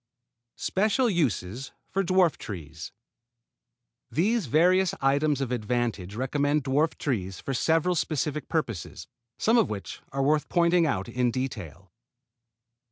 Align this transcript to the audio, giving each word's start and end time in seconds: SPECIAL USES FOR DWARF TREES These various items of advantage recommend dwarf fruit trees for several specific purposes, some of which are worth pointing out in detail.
SPECIAL 0.57 1.11
USES 1.11 1.73
FOR 1.91 2.01
DWARF 2.01 2.39
TREES 2.39 2.91
These 4.09 4.47
various 4.47 4.95
items 4.99 5.41
of 5.41 5.51
advantage 5.51 6.15
recommend 6.15 6.63
dwarf 6.63 6.87
fruit 6.93 6.97
trees 6.97 7.39
for 7.39 7.53
several 7.53 7.93
specific 7.93 8.49
purposes, 8.49 9.05
some 9.37 9.59
of 9.59 9.69
which 9.69 10.01
are 10.11 10.23
worth 10.23 10.49
pointing 10.49 10.87
out 10.87 11.07
in 11.07 11.29
detail. 11.29 11.91